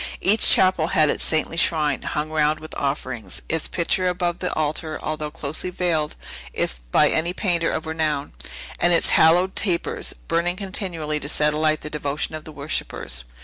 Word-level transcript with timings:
Each 0.19 0.49
chapel 0.49 0.87
had 0.87 1.11
its 1.11 1.23
saintly 1.23 1.57
shrine, 1.57 2.01
hung 2.01 2.31
round 2.31 2.59
with 2.59 2.73
offerings; 2.73 3.43
its 3.47 3.67
picture 3.67 4.07
above 4.07 4.39
the 4.39 4.51
altar, 4.55 4.97
although 4.99 5.29
closely 5.29 5.69
veiled, 5.69 6.15
if 6.53 6.81
by 6.89 7.09
any 7.09 7.33
painter 7.33 7.71
of 7.71 7.85
renown; 7.85 8.33
and 8.79 8.93
its 8.93 9.11
hallowed 9.11 9.55
tapers, 9.55 10.13
burning 10.27 10.55
continually, 10.55 11.19
to 11.19 11.29
set 11.29 11.53
alight 11.53 11.81
the 11.81 11.89
devotion 11.91 12.33
of 12.33 12.45
the 12.45 12.51
worshippers. 12.51 13.25